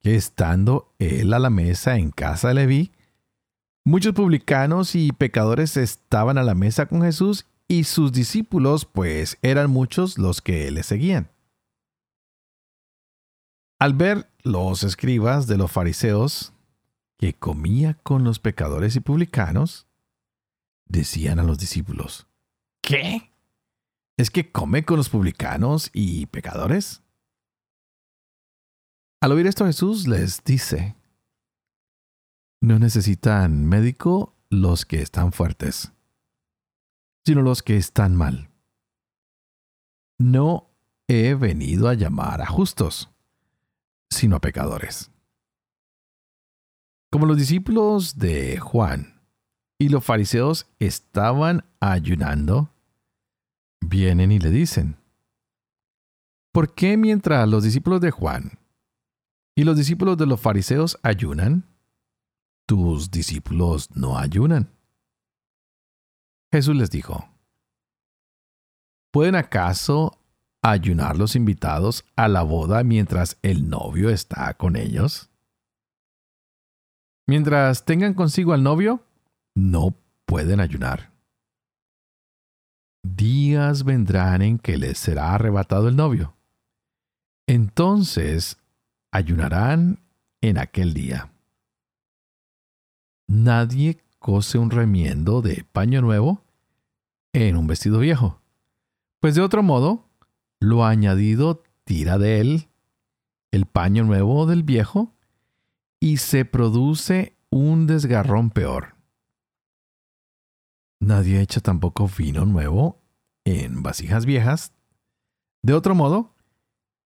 que 0.00 0.14
estando 0.14 0.94
él 0.98 1.32
a 1.32 1.38
la 1.38 1.50
mesa 1.50 1.96
en 1.96 2.10
casa 2.10 2.48
de 2.48 2.54
Leví, 2.54 2.92
muchos 3.84 4.12
publicanos 4.12 4.94
y 4.94 5.12
pecadores 5.12 5.76
estaban 5.76 6.38
a 6.38 6.42
la 6.42 6.54
mesa 6.54 6.86
con 6.86 7.02
Jesús 7.02 7.46
y 7.66 7.84
sus 7.84 8.12
discípulos, 8.12 8.84
pues 8.84 9.38
eran 9.42 9.70
muchos 9.70 10.18
los 10.18 10.42
que 10.42 10.70
le 10.70 10.82
seguían. 10.82 11.33
Al 13.84 13.92
ver 13.92 14.30
los 14.42 14.82
escribas 14.82 15.46
de 15.46 15.58
los 15.58 15.70
fariseos 15.70 16.54
que 17.18 17.34
comía 17.34 17.92
con 18.02 18.24
los 18.24 18.38
pecadores 18.38 18.96
y 18.96 19.00
publicanos, 19.00 19.86
decían 20.86 21.38
a 21.38 21.42
los 21.42 21.58
discípulos, 21.58 22.26
¿qué? 22.80 23.30
¿Es 24.16 24.30
que 24.30 24.50
come 24.50 24.86
con 24.86 24.96
los 24.96 25.10
publicanos 25.10 25.90
y 25.92 26.24
pecadores? 26.24 27.02
Al 29.20 29.32
oír 29.32 29.46
esto 29.46 29.66
Jesús 29.66 30.08
les 30.08 30.42
dice, 30.44 30.96
no 32.62 32.78
necesitan 32.78 33.66
médico 33.66 34.34
los 34.48 34.86
que 34.86 35.02
están 35.02 35.30
fuertes, 35.30 35.92
sino 37.26 37.42
los 37.42 37.62
que 37.62 37.76
están 37.76 38.16
mal. 38.16 38.48
No 40.18 40.70
he 41.06 41.34
venido 41.34 41.90
a 41.90 41.92
llamar 41.92 42.40
a 42.40 42.46
justos, 42.46 43.13
sino 44.14 44.36
a 44.36 44.40
pecadores. 44.40 45.10
Como 47.10 47.26
los 47.26 47.36
discípulos 47.36 48.18
de 48.18 48.58
Juan 48.58 49.20
y 49.78 49.88
los 49.88 50.04
fariseos 50.04 50.66
estaban 50.78 51.64
ayunando, 51.80 52.70
vienen 53.80 54.32
y 54.32 54.38
le 54.38 54.50
dicen, 54.50 54.96
¿por 56.52 56.74
qué 56.74 56.96
mientras 56.96 57.48
los 57.48 57.62
discípulos 57.62 58.00
de 58.00 58.10
Juan 58.10 58.58
y 59.54 59.64
los 59.64 59.76
discípulos 59.76 60.16
de 60.16 60.26
los 60.26 60.40
fariseos 60.40 60.98
ayunan, 61.02 61.64
tus 62.66 63.10
discípulos 63.10 63.94
no 63.94 64.18
ayunan? 64.18 64.70
Jesús 66.52 66.76
les 66.76 66.90
dijo, 66.90 67.28
¿pueden 69.12 69.34
acaso 69.34 70.18
ayunar 70.64 71.18
los 71.18 71.36
invitados 71.36 72.06
a 72.16 72.26
la 72.26 72.42
boda 72.42 72.82
mientras 72.82 73.38
el 73.42 73.68
novio 73.68 74.08
está 74.08 74.54
con 74.54 74.76
ellos? 74.76 75.28
Mientras 77.26 77.84
tengan 77.84 78.14
consigo 78.14 78.54
al 78.54 78.62
novio, 78.62 79.04
no 79.54 79.94
pueden 80.24 80.60
ayunar. 80.60 81.12
Días 83.02 83.84
vendrán 83.84 84.40
en 84.40 84.58
que 84.58 84.78
les 84.78 84.98
será 84.98 85.34
arrebatado 85.34 85.88
el 85.88 85.96
novio. 85.96 86.34
Entonces 87.46 88.56
ayunarán 89.12 90.00
en 90.40 90.58
aquel 90.58 90.94
día. 90.94 91.30
Nadie 93.28 94.02
cose 94.18 94.56
un 94.56 94.70
remiendo 94.70 95.42
de 95.42 95.66
paño 95.72 96.00
nuevo 96.00 96.42
en 97.34 97.56
un 97.56 97.66
vestido 97.66 97.98
viejo, 97.98 98.40
pues 99.20 99.34
de 99.34 99.42
otro 99.42 99.62
modo, 99.62 100.08
lo 100.60 100.84
añadido 100.84 101.62
tira 101.84 102.18
de 102.18 102.40
él 102.40 102.68
el 103.50 103.66
paño 103.66 104.04
nuevo 104.04 104.46
del 104.46 104.62
viejo 104.62 105.14
y 106.00 106.16
se 106.16 106.44
produce 106.44 107.36
un 107.50 107.86
desgarrón 107.86 108.50
peor. 108.50 108.96
Nadie 111.00 111.40
echa 111.40 111.60
tampoco 111.60 112.08
vino 112.08 112.46
nuevo 112.46 113.00
en 113.44 113.82
vasijas 113.82 114.26
viejas. 114.26 114.72
De 115.62 115.72
otro 115.72 115.94
modo, 115.94 116.34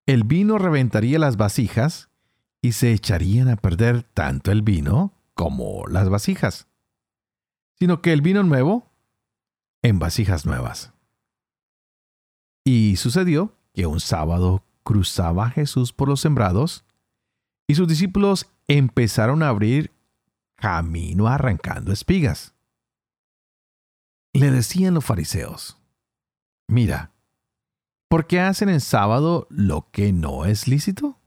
el 0.06 0.24
vino 0.24 0.56
reventaría 0.58 1.18
las 1.18 1.36
vasijas 1.36 2.08
y 2.62 2.72
se 2.72 2.92
echarían 2.92 3.48
a 3.48 3.56
perder 3.56 4.02
tanto 4.02 4.50
el 4.50 4.62
vino 4.62 5.12
como 5.34 5.86
las 5.86 6.08
vasijas, 6.08 6.66
sino 7.78 8.00
que 8.00 8.12
el 8.12 8.22
vino 8.22 8.42
nuevo 8.42 8.90
en 9.82 9.98
vasijas 9.98 10.46
nuevas. 10.46 10.92
Y 12.70 12.96
sucedió 12.96 13.56
que 13.72 13.86
un 13.86 13.98
sábado 13.98 14.62
cruzaba 14.82 15.48
Jesús 15.48 15.94
por 15.94 16.06
los 16.06 16.20
sembrados 16.20 16.84
y 17.66 17.76
sus 17.76 17.88
discípulos 17.88 18.52
empezaron 18.66 19.42
a 19.42 19.48
abrir 19.48 19.90
camino 20.54 21.28
arrancando 21.28 21.92
espigas. 21.92 22.52
Le 24.34 24.50
decían 24.50 24.92
los 24.92 25.06
fariseos, 25.06 25.78
mira, 26.68 27.10
¿por 28.06 28.26
qué 28.26 28.40
hacen 28.40 28.68
en 28.68 28.82
sábado 28.82 29.46
lo 29.48 29.90
que 29.90 30.12
no 30.12 30.44
es 30.44 30.68
lícito? 30.68 31.18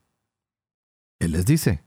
Él 1.20 1.32
les 1.32 1.48
dice, 1.48 1.84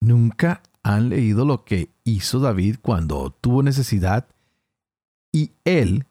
¿nunca 0.00 0.62
han 0.84 1.08
leído 1.08 1.46
lo 1.46 1.64
que 1.64 1.90
hizo 2.04 2.38
David 2.38 2.76
cuando 2.80 3.32
tuvo 3.32 3.64
necesidad 3.64 4.28
y 5.32 5.50
él 5.64 6.06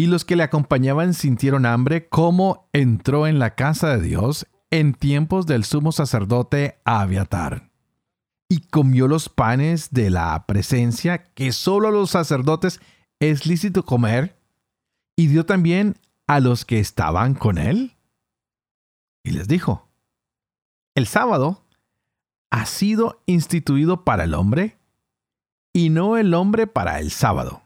y 0.00 0.06
los 0.06 0.24
que 0.24 0.34
le 0.34 0.42
acompañaban 0.42 1.12
sintieron 1.12 1.66
hambre, 1.66 2.08
cómo 2.08 2.70
entró 2.72 3.26
en 3.26 3.38
la 3.38 3.54
casa 3.54 3.98
de 3.98 4.00
Dios 4.00 4.46
en 4.70 4.94
tiempos 4.94 5.44
del 5.44 5.62
sumo 5.62 5.92
sacerdote 5.92 6.80
Abiatar 6.86 7.70
y 8.48 8.60
comió 8.60 9.08
los 9.08 9.28
panes 9.28 9.90
de 9.90 10.08
la 10.08 10.46
presencia 10.46 11.24
que 11.34 11.52
solo 11.52 11.88
a 11.88 11.90
los 11.90 12.08
sacerdotes 12.08 12.80
es 13.18 13.44
lícito 13.44 13.84
comer 13.84 14.38
y 15.16 15.26
dio 15.26 15.44
también 15.44 15.96
a 16.26 16.40
los 16.40 16.64
que 16.64 16.78
estaban 16.78 17.34
con 17.34 17.58
él? 17.58 17.94
Y 19.22 19.32
les 19.32 19.48
dijo, 19.48 19.90
el 20.94 21.06
sábado 21.06 21.66
ha 22.50 22.64
sido 22.64 23.22
instituido 23.26 24.02
para 24.06 24.24
el 24.24 24.32
hombre 24.32 24.78
y 25.74 25.90
no 25.90 26.16
el 26.16 26.32
hombre 26.32 26.66
para 26.66 27.00
el 27.00 27.10
sábado. 27.10 27.60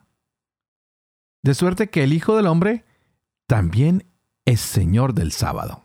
De 1.44 1.52
suerte 1.52 1.90
que 1.90 2.02
el 2.02 2.14
Hijo 2.14 2.36
del 2.36 2.46
Hombre 2.46 2.86
también 3.46 4.10
es 4.46 4.62
Señor 4.62 5.12
del 5.12 5.30
sábado. 5.30 5.82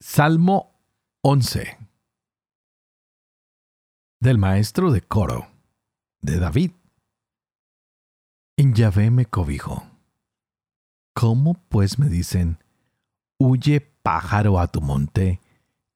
Salmo 0.00 0.80
11 1.20 1.76
del 4.20 4.38
maestro 4.38 4.90
de 4.90 5.02
coro 5.02 5.48
de 6.22 6.38
David. 6.38 6.72
En 8.56 8.72
Yahvé 8.72 9.10
me 9.10 9.26
cobijo. 9.26 9.86
¿Cómo 11.14 11.52
pues 11.68 11.98
me 11.98 12.08
dicen, 12.08 12.64
huye 13.38 13.82
pájaro 13.82 14.58
a 14.58 14.68
tu 14.68 14.80
monte, 14.80 15.42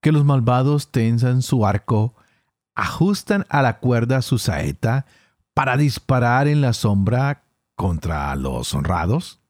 que 0.03 0.13
los 0.13 0.27
malvados 0.27 0.93
tensan 0.93 1.41
su 1.41 1.65
arco, 1.65 2.15
ajustan 2.75 3.47
a 3.49 3.63
la 3.63 3.79
cuerda 3.79 4.23
su 4.23 4.39
saeta 4.39 5.07
para 5.55 5.77
disparar 5.77 6.49
en 6.49 6.61
la 6.61 6.73
sombra 6.73 7.45
contra 7.77 8.35
los 8.37 8.75
honrados? 8.75 9.41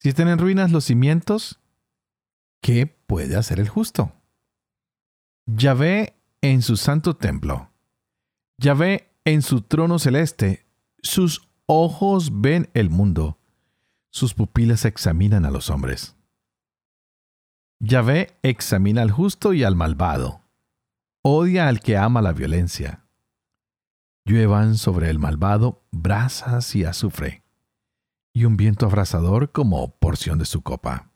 Si 0.00 0.10
están 0.10 0.28
en 0.28 0.38
ruinas 0.38 0.70
los 0.70 0.84
cimientos, 0.84 1.60
¿qué 2.60 2.86
puede 2.86 3.36
hacer 3.36 3.58
el 3.60 3.68
justo? 3.68 4.12
Yahvé 5.46 6.14
en 6.40 6.62
su 6.62 6.76
santo 6.76 7.16
templo. 7.16 7.70
Yahvé 8.58 9.10
en 9.24 9.42
su 9.42 9.62
trono 9.62 9.98
celeste. 9.98 10.66
Sus 11.02 11.48
ojos 11.66 12.40
ven 12.40 12.70
el 12.74 12.90
mundo. 12.90 13.38
Sus 14.10 14.34
pupilas 14.34 14.84
examinan 14.84 15.44
a 15.44 15.50
los 15.50 15.70
hombres. 15.70 16.16
Yahvé 17.80 18.36
examina 18.42 19.02
al 19.02 19.10
justo 19.10 19.52
y 19.52 19.64
al 19.64 19.76
malvado. 19.76 20.42
Odia 21.22 21.68
al 21.68 21.80
que 21.80 21.96
ama 21.96 22.22
la 22.22 22.32
violencia. 22.32 23.04
Lluevan 24.24 24.76
sobre 24.76 25.10
el 25.10 25.18
malvado 25.18 25.84
brasas 25.90 26.74
y 26.74 26.84
azufre, 26.84 27.42
y 28.34 28.44
un 28.44 28.56
viento 28.56 28.86
abrasador 28.86 29.50
como 29.52 29.96
porción 29.98 30.38
de 30.38 30.44
su 30.44 30.62
copa. 30.62 31.10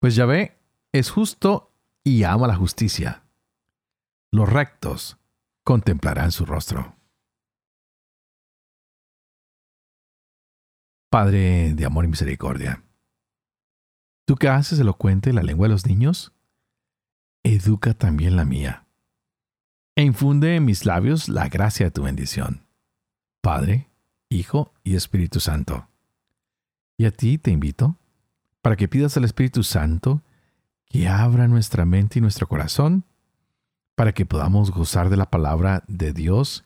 Pues 0.00 0.14
Yahvé 0.14 0.58
es 0.92 1.10
justo 1.10 1.74
y 2.04 2.24
ama 2.24 2.46
la 2.46 2.56
justicia. 2.56 3.24
Los 4.32 4.48
rectos 4.48 5.18
contemplarán 5.64 6.32
su 6.32 6.44
rostro. 6.44 6.96
Padre 11.10 11.74
de 11.74 11.84
amor 11.84 12.04
y 12.04 12.08
misericordia, 12.08 12.84
tú 14.26 14.36
que 14.36 14.48
haces 14.48 14.78
elocuente 14.78 15.32
la 15.32 15.42
lengua 15.42 15.66
de 15.66 15.72
los 15.72 15.86
niños, 15.86 16.32
educa 17.42 17.94
también 17.94 18.36
la 18.36 18.44
mía, 18.44 18.86
e 19.96 20.02
infunde 20.02 20.56
en 20.56 20.64
mis 20.64 20.84
labios 20.84 21.28
la 21.28 21.48
gracia 21.48 21.86
de 21.86 21.90
tu 21.90 22.02
bendición. 22.02 22.66
Padre, 23.40 23.88
Hijo 24.28 24.72
y 24.84 24.94
Espíritu 24.94 25.40
Santo. 25.40 25.88
Y 26.96 27.06
a 27.06 27.10
ti 27.10 27.38
te 27.38 27.50
invito 27.50 27.96
para 28.62 28.76
que 28.76 28.88
pidas 28.88 29.16
al 29.16 29.24
Espíritu 29.24 29.62
Santo 29.62 30.22
que 30.86 31.08
abra 31.08 31.48
nuestra 31.48 31.84
mente 31.84 32.18
y 32.18 32.22
nuestro 32.22 32.46
corazón 32.46 33.04
para 33.94 34.12
que 34.12 34.26
podamos 34.26 34.70
gozar 34.70 35.10
de 35.10 35.16
la 35.16 35.30
palabra 35.30 35.84
de 35.86 36.12
Dios 36.12 36.64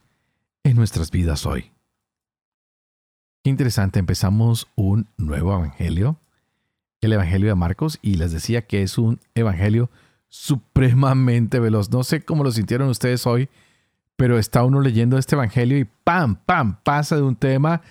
en 0.64 0.76
nuestras 0.76 1.10
vidas 1.10 1.46
hoy. 1.46 1.72
Qué 3.42 3.50
interesante, 3.50 3.98
empezamos 3.98 4.68
un 4.74 5.08
nuevo 5.16 5.52
evangelio, 5.52 6.18
el 7.00 7.12
evangelio 7.12 7.48
de 7.48 7.54
Marcos, 7.54 7.98
y 8.00 8.14
les 8.14 8.32
decía 8.32 8.66
que 8.66 8.82
es 8.82 8.96
un 8.96 9.20
evangelio 9.34 9.90
supremamente 10.34 11.60
veloz. 11.60 11.90
No 11.90 12.02
sé 12.02 12.24
cómo 12.24 12.42
lo 12.42 12.50
sintieron 12.50 12.88
ustedes 12.88 13.24
hoy, 13.24 13.48
pero 14.16 14.36
está 14.36 14.64
uno 14.64 14.80
leyendo 14.80 15.16
este 15.16 15.36
evangelio 15.36 15.78
y 15.78 15.84
pam, 15.84 16.34
pam, 16.34 16.82
pasa 16.82 17.14
de 17.14 17.22
un 17.22 17.36
tema 17.36 17.82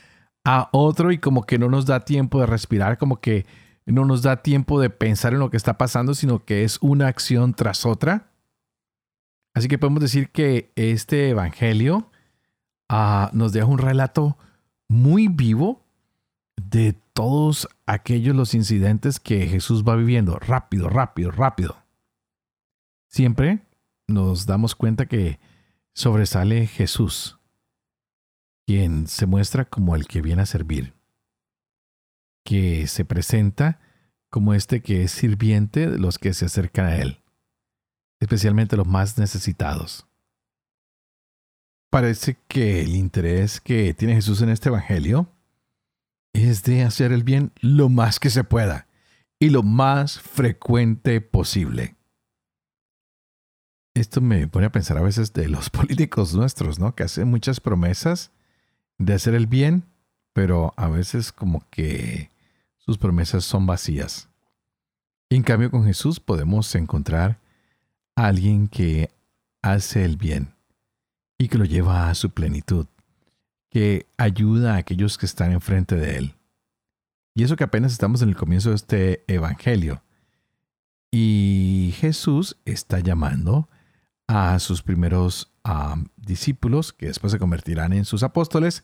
a 0.43 0.67
otro 0.73 1.13
y 1.13 1.19
como 1.19 1.43
que 1.43 1.57
no 1.57 1.69
nos 1.69 1.85
da 1.85 2.01
tiempo 2.01 2.41
de 2.41 2.45
respirar, 2.45 2.97
como 2.97 3.21
que 3.21 3.45
no 3.85 4.03
nos 4.03 4.23
da 4.23 4.43
tiempo 4.43 4.81
de 4.81 4.89
pensar 4.89 5.31
en 5.31 5.39
lo 5.39 5.49
que 5.49 5.55
está 5.55 5.77
pasando, 5.77 6.13
sino 6.13 6.43
que 6.43 6.65
es 6.65 6.79
una 6.81 7.07
acción 7.07 7.53
tras 7.53 7.85
otra. 7.85 8.27
Así 9.53 9.69
que 9.69 9.77
podemos 9.77 10.01
decir 10.01 10.29
que 10.29 10.69
este 10.75 11.29
Evangelio 11.29 12.09
ah, 12.89 13.29
nos 13.31 13.53
deja 13.53 13.67
un 13.67 13.77
relato 13.77 14.37
muy 14.89 15.29
vivo 15.29 15.81
de 16.57 16.93
todos 17.13 17.69
aquellos 17.85 18.35
los 18.35 18.53
incidentes 18.53 19.21
que 19.21 19.47
Jesús 19.47 19.85
va 19.87 19.95
viviendo, 19.95 20.37
rápido, 20.39 20.89
rápido, 20.89 21.31
rápido. 21.31 21.82
Siempre 23.13 23.65
nos 24.07 24.45
damos 24.45 24.75
cuenta 24.75 25.05
que 25.05 25.39
sobresale 25.93 26.67
Jesús, 26.67 27.39
quien 28.67 29.07
se 29.07 29.25
muestra 29.25 29.63
como 29.63 29.95
el 29.95 30.07
que 30.07 30.21
viene 30.21 30.41
a 30.41 30.45
servir 30.45 30.93
que 32.43 32.87
se 32.87 33.05
presenta 33.05 33.79
como 34.29 34.53
este 34.53 34.81
que 34.81 35.03
es 35.03 35.11
sirviente 35.11 35.89
de 35.89 35.97
los 35.97 36.17
que 36.17 36.33
se 36.33 36.45
acercan 36.45 36.85
a 36.85 36.97
Él, 36.97 37.21
especialmente 38.19 38.77
los 38.77 38.87
más 38.87 39.17
necesitados. 39.17 40.07
Parece 41.91 42.37
que 42.47 42.81
el 42.81 42.95
interés 42.95 43.61
que 43.61 43.93
tiene 43.93 44.15
Jesús 44.15 44.41
en 44.41 44.49
este 44.49 44.69
Evangelio 44.69 45.29
es 46.33 46.63
de 46.63 46.83
hacer 46.83 47.11
el 47.11 47.23
bien 47.23 47.51
lo 47.61 47.89
más 47.89 48.19
que 48.19 48.31
se 48.31 48.43
pueda 48.43 48.87
y 49.39 49.49
lo 49.49 49.61
más 49.61 50.19
frecuente 50.19 51.21
posible. 51.21 51.95
Esto 53.93 54.21
me 54.21 54.47
pone 54.47 54.65
a 54.65 54.71
pensar 54.71 54.97
a 54.97 55.03
veces 55.03 55.33
de 55.33 55.47
los 55.47 55.69
políticos 55.69 56.33
nuestros, 56.33 56.79
¿no? 56.79 56.95
Que 56.95 57.03
hacen 57.03 57.29
muchas 57.29 57.59
promesas 57.59 58.31
de 58.97 59.13
hacer 59.13 59.35
el 59.35 59.47
bien, 59.47 59.83
pero 60.33 60.73
a 60.77 60.87
veces 60.87 61.31
como 61.31 61.63
que 61.69 62.29
sus 62.77 62.97
promesas 62.97 63.45
son 63.45 63.65
vacías. 63.65 64.27
en 65.29 65.43
cambio 65.43 65.71
con 65.71 65.85
Jesús 65.85 66.19
podemos 66.19 66.73
encontrar 66.75 67.39
a 68.15 68.27
alguien 68.27 68.67
que 68.67 69.09
hace 69.61 70.05
el 70.05 70.17
bien 70.17 70.53
y 71.39 71.47
que 71.47 71.57
lo 71.57 71.65
lleva 71.65 72.09
a 72.09 72.15
su 72.15 72.29
plenitud, 72.29 72.85
que 73.69 74.05
ayuda 74.17 74.75
a 74.75 74.77
aquellos 74.77 75.17
que 75.17 75.25
están 75.25 75.51
enfrente 75.51 75.95
de 75.95 76.17
él. 76.17 76.35
Y 77.35 77.43
eso 77.43 77.55
que 77.55 77.63
apenas 77.63 77.91
estamos 77.91 78.21
en 78.21 78.29
el 78.29 78.35
comienzo 78.35 78.69
de 78.69 78.75
este 78.75 79.23
Evangelio. 79.27 80.03
Y 81.09 81.95
Jesús 81.97 82.57
está 82.65 82.99
llamando 82.99 83.67
a 84.27 84.59
sus 84.59 84.81
primeros 84.81 85.51
discípulos, 86.17 86.93
que 86.93 87.07
después 87.07 87.31
se 87.31 87.39
convertirán 87.39 87.93
en 87.93 88.05
sus 88.05 88.23
apóstoles, 88.23 88.83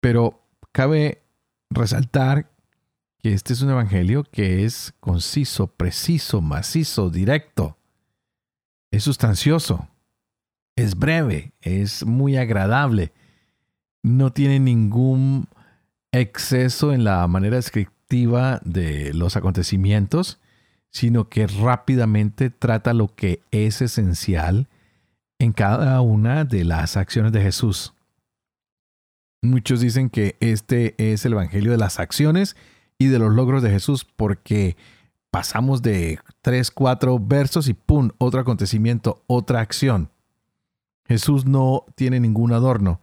pero 0.00 0.42
cabe 0.72 1.22
resaltar 1.70 2.50
que 3.18 3.32
este 3.32 3.52
es 3.52 3.62
un 3.62 3.70
evangelio 3.70 4.24
que 4.24 4.64
es 4.64 4.94
conciso, 5.00 5.68
preciso, 5.68 6.40
macizo, 6.40 7.10
directo, 7.10 7.76
es 8.90 9.04
sustancioso, 9.04 9.88
es 10.74 10.98
breve, 10.98 11.52
es 11.60 12.04
muy 12.04 12.36
agradable, 12.36 13.12
no 14.02 14.32
tiene 14.32 14.58
ningún 14.58 15.48
exceso 16.12 16.92
en 16.92 17.04
la 17.04 17.26
manera 17.28 17.56
de 17.56 17.62
perspectiva 17.62 18.60
de 18.64 19.14
los 19.14 19.36
acontecimientos, 19.36 20.39
sino 20.90 21.28
que 21.28 21.46
rápidamente 21.46 22.50
trata 22.50 22.94
lo 22.94 23.14
que 23.14 23.42
es 23.50 23.80
esencial 23.80 24.68
en 25.38 25.52
cada 25.52 26.00
una 26.00 26.44
de 26.44 26.64
las 26.64 26.96
acciones 26.96 27.32
de 27.32 27.42
Jesús. 27.42 27.94
Muchos 29.42 29.80
dicen 29.80 30.10
que 30.10 30.36
este 30.40 30.94
es 30.98 31.24
el 31.24 31.32
Evangelio 31.32 31.70
de 31.70 31.78
las 31.78 31.98
acciones 31.98 32.56
y 32.98 33.06
de 33.06 33.18
los 33.18 33.32
logros 33.32 33.62
de 33.62 33.70
Jesús 33.70 34.04
porque 34.04 34.76
pasamos 35.30 35.80
de 35.80 36.18
tres, 36.42 36.70
cuatro 36.70 37.18
versos 37.18 37.68
y 37.68 37.74
¡pum! 37.74 38.10
Otro 38.18 38.40
acontecimiento, 38.40 39.22
otra 39.26 39.60
acción. 39.60 40.10
Jesús 41.06 41.46
no 41.46 41.86
tiene 41.94 42.20
ningún 42.20 42.52
adorno. 42.52 43.00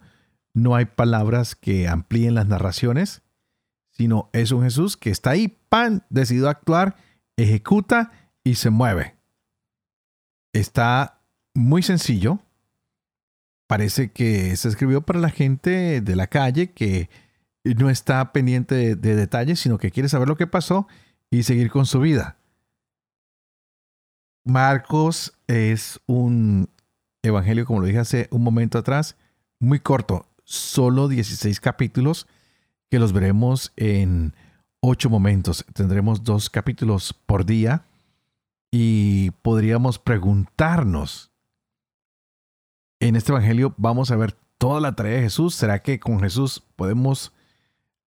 No 0.54 0.76
hay 0.76 0.84
palabras 0.84 1.56
que 1.56 1.88
amplíen 1.88 2.34
las 2.34 2.46
narraciones, 2.46 3.22
sino 3.90 4.30
es 4.32 4.52
un 4.52 4.62
Jesús 4.62 4.96
que 4.96 5.10
está 5.10 5.30
ahí, 5.30 5.58
pan, 5.68 6.04
decidido 6.08 6.48
a 6.48 6.52
actuar, 6.52 6.96
ejecuta 7.38 8.12
y 8.44 8.56
se 8.56 8.70
mueve. 8.70 9.16
Está 10.52 11.20
muy 11.54 11.82
sencillo. 11.82 12.40
Parece 13.66 14.10
que 14.10 14.54
se 14.56 14.68
escribió 14.68 15.02
para 15.02 15.20
la 15.20 15.30
gente 15.30 16.00
de 16.00 16.16
la 16.16 16.26
calle 16.26 16.72
que 16.72 17.08
no 17.64 17.90
está 17.90 18.32
pendiente 18.32 18.74
de, 18.74 18.96
de 18.96 19.14
detalles, 19.14 19.60
sino 19.60 19.78
que 19.78 19.90
quiere 19.90 20.08
saber 20.08 20.28
lo 20.28 20.36
que 20.36 20.46
pasó 20.46 20.88
y 21.30 21.42
seguir 21.42 21.70
con 21.70 21.86
su 21.86 22.00
vida. 22.00 22.36
Marcos 24.44 25.34
es 25.46 26.00
un 26.06 26.70
evangelio, 27.22 27.66
como 27.66 27.80
lo 27.80 27.86
dije 27.86 27.98
hace 27.98 28.28
un 28.30 28.42
momento 28.42 28.78
atrás, 28.78 29.16
muy 29.60 29.80
corto, 29.80 30.26
solo 30.44 31.08
16 31.08 31.60
capítulos 31.60 32.26
que 32.90 32.98
los 32.98 33.12
veremos 33.12 33.72
en 33.76 34.34
ocho 34.80 35.10
momentos. 35.10 35.64
Tendremos 35.72 36.24
dos 36.24 36.50
capítulos 36.50 37.12
por 37.12 37.44
día 37.44 37.84
y 38.70 39.30
podríamos 39.42 39.98
preguntarnos, 39.98 41.30
en 43.00 43.16
este 43.16 43.32
evangelio 43.32 43.74
vamos 43.76 44.10
a 44.10 44.16
ver 44.16 44.36
toda 44.58 44.80
la 44.80 44.94
tarea 44.94 45.16
de 45.16 45.22
Jesús. 45.22 45.54
¿Será 45.54 45.82
que 45.82 46.00
con 46.00 46.20
Jesús 46.20 46.62
podemos 46.76 47.32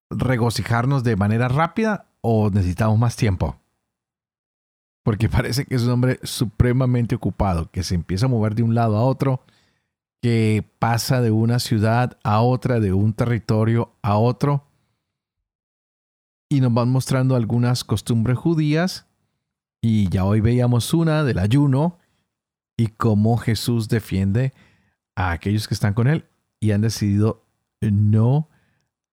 regocijarnos 0.09 1.03
de 1.03 1.15
manera 1.15 1.47
rápida 1.47 2.07
o 2.21 2.49
necesitamos 2.49 2.99
más 2.99 3.15
tiempo? 3.15 3.57
Porque 5.03 5.29
parece 5.29 5.65
que 5.65 5.75
es 5.75 5.83
un 5.83 5.91
hombre 5.91 6.19
supremamente 6.23 7.15
ocupado, 7.15 7.71
que 7.71 7.83
se 7.83 7.95
empieza 7.95 8.25
a 8.25 8.29
mover 8.29 8.55
de 8.55 8.63
un 8.63 8.75
lado 8.75 8.97
a 8.97 9.03
otro, 9.03 9.43
que 10.21 10.63
pasa 10.77 11.21
de 11.21 11.31
una 11.31 11.59
ciudad 11.59 12.19
a 12.23 12.41
otra, 12.41 12.79
de 12.79 12.93
un 12.93 13.13
territorio 13.13 13.91
a 14.03 14.17
otro, 14.17 14.67
y 16.51 16.59
nos 16.59 16.73
van 16.73 16.89
mostrando 16.89 17.37
algunas 17.37 17.85
costumbres 17.85 18.37
judías, 18.37 19.07
y 19.81 20.09
ya 20.09 20.25
hoy 20.25 20.41
veíamos 20.41 20.93
una 20.93 21.23
del 21.23 21.39
ayuno, 21.39 21.97
y 22.75 22.87
cómo 22.87 23.37
Jesús 23.37 23.87
defiende 23.87 24.53
a 25.15 25.31
aquellos 25.31 25.69
que 25.69 25.73
están 25.73 25.93
con 25.93 26.07
él 26.09 26.25
y 26.59 26.71
han 26.71 26.81
decidido 26.81 27.45
no 27.79 28.49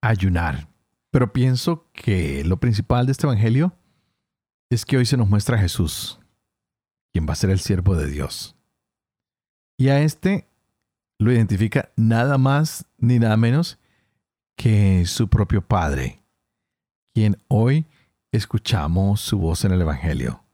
ayunar. 0.01 0.69
Pero 1.13 1.33
pienso 1.33 1.89
que 1.93 2.43
lo 2.43 2.59
principal 2.59 3.07
de 3.07 3.13
este 3.13 3.29
Evangelio 3.29 3.73
es 4.69 4.85
que 4.85 4.97
hoy 4.97 5.07
se 5.07 5.17
nos 5.17 5.29
muestra 5.29 5.59
a 5.59 5.61
Jesús, 5.61 6.19
quien 7.13 7.25
va 7.29 7.35
a 7.35 7.37
ser 7.37 7.51
el 7.51 7.61
siervo 7.61 7.95
de 7.95 8.09
Dios. 8.09 8.57
Y 9.77 9.91
a 9.91 10.01
este 10.01 10.49
lo 11.21 11.31
identifica 11.31 11.93
nada 11.95 12.37
más 12.37 12.85
ni 12.97 13.21
nada 13.21 13.37
menos 13.37 13.79
que 14.57 15.07
su 15.07 15.29
propio 15.29 15.63
Padre, 15.63 16.18
quien 17.19 17.37
hoy 17.49 17.85
escuchamos 18.31 19.21
su 19.21 19.39
voz 19.39 19.65
en 19.65 19.73
el 19.73 19.81
Evangelio. 19.81 20.45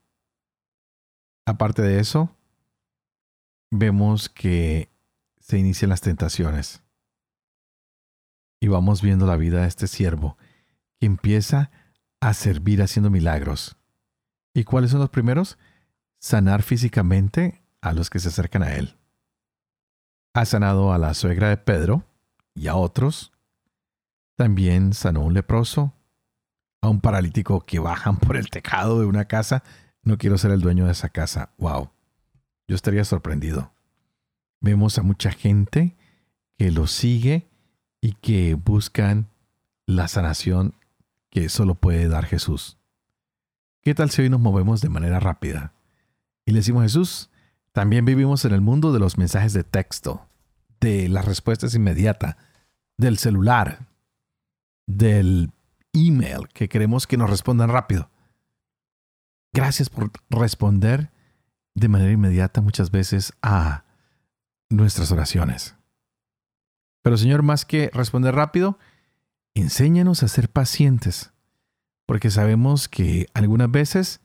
Aparte 1.45 1.83
de 1.83 1.99
eso, 1.99 2.35
vemos 3.69 4.29
que 4.29 4.89
se 5.37 5.59
inician 5.59 5.91
las 5.91 6.01
tentaciones. 6.01 6.81
Y 8.59 8.67
vamos 8.67 9.03
viendo 9.03 9.27
la 9.27 9.35
vida 9.35 9.61
de 9.61 9.67
este 9.67 9.85
siervo, 9.85 10.39
que 10.99 11.05
empieza 11.05 11.69
a 12.19 12.33
servir 12.33 12.81
haciendo 12.81 13.11
milagros. 13.11 13.77
¿Y 14.55 14.63
cuáles 14.63 14.89
son 14.89 15.01
los 15.01 15.11
primeros? 15.11 15.59
Sanar 16.17 16.63
físicamente 16.63 17.61
a 17.79 17.93
los 17.93 18.09
que 18.09 18.17
se 18.17 18.29
acercan 18.29 18.63
a 18.63 18.73
él. 18.73 18.97
Ha 20.33 20.45
sanado 20.45 20.93
a 20.93 20.97
la 20.97 21.13
suegra 21.13 21.49
de 21.49 21.57
Pedro 21.57 22.05
y 22.55 22.69
a 22.69 22.75
otros. 22.75 23.33
También 24.35 24.93
sanó 24.93 25.21
un 25.21 25.35
leproso, 25.35 25.93
a 26.85 26.89
un 26.89 27.01
paralítico 27.01 27.65
que 27.65 27.79
bajan 27.79 28.17
por 28.17 28.37
el 28.37 28.49
tejado 28.49 28.99
de 28.99 29.05
una 29.05 29.25
casa. 29.25 29.63
No 30.03 30.17
quiero 30.17 30.37
ser 30.37 30.51
el 30.51 30.61
dueño 30.61 30.85
de 30.85 30.91
esa 30.91 31.09
casa. 31.09 31.51
¡Wow! 31.57 31.89
Yo 32.67 32.75
estaría 32.75 33.03
sorprendido. 33.03 33.73
Vemos 34.61 34.97
a 34.97 35.03
mucha 35.03 35.31
gente 35.31 35.95
que 36.57 36.71
lo 36.71 36.87
sigue 36.87 37.47
y 38.01 38.13
que 38.13 38.55
buscan 38.55 39.27
la 39.85 40.07
sanación 40.07 40.75
que 41.29 41.49
solo 41.49 41.75
puede 41.75 42.07
dar 42.07 42.25
Jesús. 42.25 42.77
¿Qué 43.81 43.93
tal 43.93 44.09
si 44.09 44.23
hoy 44.23 44.29
nos 44.29 44.39
movemos 44.39 44.81
de 44.81 44.89
manera 44.89 45.19
rápida? 45.19 45.73
Y 46.45 46.51
le 46.51 46.59
decimos 46.59 46.83
Jesús, 46.83 47.29
también 47.71 48.05
vivimos 48.05 48.45
en 48.45 48.53
el 48.53 48.61
mundo 48.61 48.93
de 48.93 48.99
los 48.99 49.17
mensajes 49.17 49.53
de 49.53 49.63
texto, 49.63 50.27
de 50.79 51.09
las 51.09 51.25
respuestas 51.25 51.75
inmediatas, 51.75 52.37
del 52.97 53.17
celular, 53.17 53.87
del 54.87 55.51
email, 55.95 56.47
que 56.53 56.69
queremos 56.69 57.07
que 57.07 57.17
nos 57.17 57.29
respondan 57.29 57.69
rápido. 57.69 58.11
Gracias 59.53 59.89
por 59.89 60.11
responder 60.29 61.11
de 61.73 61.87
manera 61.87 62.11
inmediata 62.11 62.61
muchas 62.61 62.91
veces 62.91 63.33
a 63.41 63.85
nuestras 64.69 65.11
oraciones. 65.11 65.75
Pero 67.01 67.17
Señor, 67.17 67.41
más 67.41 67.65
que 67.65 67.89
responder 67.93 68.35
rápido, 68.35 68.77
enséñanos 69.53 70.23
a 70.23 70.27
ser 70.27 70.49
pacientes 70.49 71.31
porque 72.05 72.29
sabemos 72.29 72.87
que 72.87 73.27
algunas 73.33 73.71
veces 73.71 74.21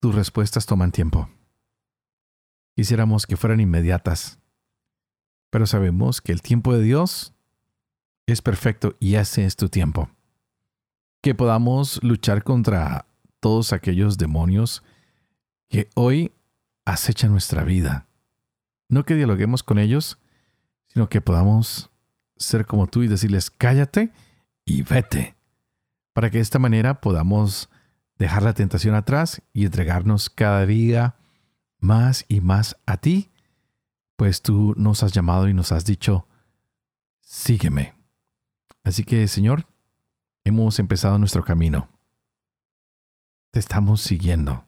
tus 0.00 0.14
respuestas 0.14 0.66
toman 0.66 0.92
tiempo. 0.92 1.28
Quisiéramos 2.76 3.26
que 3.26 3.36
fueran 3.36 3.60
inmediatas, 3.60 4.38
pero 5.50 5.66
sabemos 5.66 6.20
que 6.20 6.32
el 6.32 6.42
tiempo 6.42 6.72
de 6.74 6.82
Dios 6.82 7.34
es 8.26 8.42
perfecto 8.42 8.96
y 9.00 9.16
ese 9.16 9.44
es 9.44 9.56
tu 9.56 9.68
tiempo. 9.68 10.10
Que 11.20 11.34
podamos 11.34 12.02
luchar 12.02 12.44
contra 12.44 13.06
todos 13.40 13.72
aquellos 13.72 14.18
demonios 14.18 14.82
que 15.68 15.90
hoy 15.94 16.32
acechan 16.84 17.32
nuestra 17.32 17.64
vida. 17.64 18.06
No 18.88 19.04
que 19.04 19.14
dialoguemos 19.14 19.62
con 19.62 19.78
ellos, 19.78 20.18
sino 20.86 21.08
que 21.08 21.20
podamos 21.20 21.90
ser 22.36 22.66
como 22.66 22.86
tú 22.86 23.02
y 23.02 23.08
decirles, 23.08 23.50
cállate 23.50 24.12
y 24.64 24.82
vete 24.82 25.38
para 26.18 26.30
que 26.30 26.38
de 26.38 26.42
esta 26.42 26.58
manera 26.58 27.00
podamos 27.00 27.70
dejar 28.18 28.42
la 28.42 28.52
tentación 28.52 28.96
atrás 28.96 29.40
y 29.52 29.64
entregarnos 29.64 30.30
cada 30.30 30.66
día 30.66 31.14
más 31.78 32.24
y 32.26 32.40
más 32.40 32.76
a 32.86 32.96
ti, 32.96 33.30
pues 34.16 34.42
tú 34.42 34.74
nos 34.76 35.04
has 35.04 35.12
llamado 35.12 35.48
y 35.48 35.54
nos 35.54 35.70
has 35.70 35.84
dicho, 35.84 36.26
sígueme. 37.20 37.94
Así 38.82 39.04
que, 39.04 39.28
Señor, 39.28 39.68
hemos 40.48 40.78
empezado 40.78 41.18
nuestro 41.18 41.44
camino. 41.44 41.88
Te 43.52 43.60
estamos 43.60 44.00
siguiendo 44.00 44.64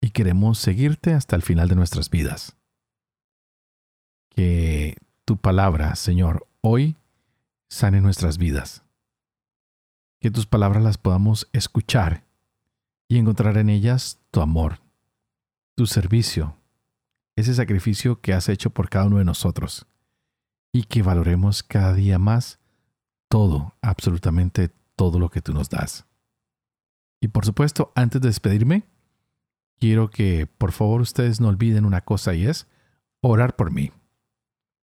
y 0.00 0.10
queremos 0.10 0.58
seguirte 0.58 1.12
hasta 1.12 1.36
el 1.36 1.42
final 1.42 1.68
de 1.68 1.74
nuestras 1.74 2.10
vidas. 2.10 2.56
Que 4.30 4.96
tu 5.24 5.36
palabra, 5.36 5.94
Señor, 5.96 6.46
hoy 6.60 6.96
sane 7.68 8.00
nuestras 8.00 8.38
vidas 8.38 8.82
que 10.22 10.30
tus 10.30 10.46
palabras 10.46 10.84
las 10.84 10.98
podamos 10.98 11.48
escuchar 11.52 12.24
y 13.08 13.18
encontrar 13.18 13.58
en 13.58 13.68
ellas 13.68 14.20
tu 14.30 14.40
amor, 14.40 14.78
tu 15.74 15.86
servicio, 15.86 16.56
ese 17.34 17.52
sacrificio 17.54 18.20
que 18.20 18.32
has 18.32 18.48
hecho 18.48 18.70
por 18.70 18.88
cada 18.88 19.06
uno 19.06 19.18
de 19.18 19.24
nosotros, 19.24 19.84
y 20.72 20.84
que 20.84 21.02
valoremos 21.02 21.64
cada 21.64 21.92
día 21.92 22.20
más 22.20 22.60
todo, 23.28 23.74
absolutamente 23.82 24.70
todo 24.96 25.18
lo 25.18 25.30
que 25.30 25.42
tú 25.42 25.52
nos 25.52 25.68
das. 25.68 26.06
Y 27.20 27.28
por 27.28 27.44
supuesto, 27.44 27.92
antes 27.94 28.20
de 28.20 28.28
despedirme, 28.28 28.84
quiero 29.78 30.10
que 30.10 30.46
por 30.46 30.72
favor 30.72 31.00
ustedes 31.00 31.40
no 31.40 31.48
olviden 31.48 31.84
una 31.84 32.00
cosa 32.00 32.34
y 32.34 32.46
es 32.46 32.68
orar 33.20 33.56
por 33.56 33.70
mí, 33.70 33.92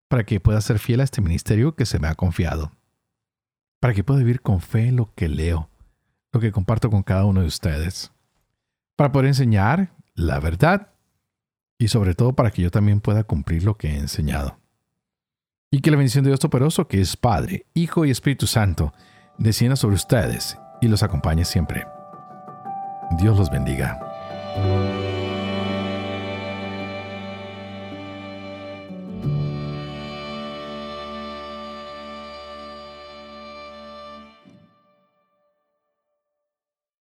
para 0.09 0.25
que 0.25 0.41
pueda 0.41 0.61
ser 0.61 0.79
fiel 0.79 1.01
a 1.01 1.05
este 1.05 1.23
ministerio 1.23 1.75
que 1.75 1.87
se 1.87 1.99
me 1.99 2.09
ha 2.09 2.15
confiado 2.15 2.73
para 3.81 3.95
que 3.95 4.05
pueda 4.05 4.21
vivir 4.21 4.41
con 4.41 4.61
fe 4.61 4.93
lo 4.93 5.15
que 5.15 5.29
leo, 5.29 5.71
lo 6.33 6.41
que 6.41 6.53
comparto 6.53 6.91
con 6.91 7.03
cada 7.03 7.25
uno 7.25 7.41
de 7.41 7.47
ustedes, 7.47 8.13
para 8.97 9.13
poder 9.13 9.29
enseñar 9.29 9.93
la 10.15 10.41
verdad 10.41 10.93
y 11.79 11.89
sobre 11.89 12.15
todo 12.15 12.33
para 12.33 12.51
que 12.51 12.63
yo 12.63 12.71
también 12.71 13.01
pueda 13.01 13.25
cumplir 13.25 13.63
lo 13.63 13.77
que 13.77 13.89
he 13.89 13.97
enseñado. 13.97 14.59
Y 15.71 15.81
que 15.81 15.91
la 15.91 15.97
bendición 15.97 16.25
de 16.25 16.31
Dios 16.31 16.41
Todopoderoso, 16.41 16.89
que 16.89 17.01
es 17.01 17.17
Padre, 17.17 17.67
Hijo 17.75 18.05
y 18.05 18.11
Espíritu 18.11 18.47
Santo, 18.47 18.95
descienda 19.39 19.77
sobre 19.77 19.95
ustedes 19.95 20.59
y 20.81 20.89
los 20.89 21.03
acompañe 21.03 21.45
siempre. 21.45 21.87
Dios 23.19 23.37
los 23.39 23.51
bendiga. 23.51 23.99